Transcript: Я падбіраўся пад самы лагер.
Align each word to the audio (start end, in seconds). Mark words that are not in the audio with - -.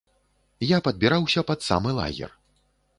Я 0.69 0.77
падбіраўся 0.89 1.47
пад 1.53 1.59
самы 1.69 1.89
лагер. 2.03 2.39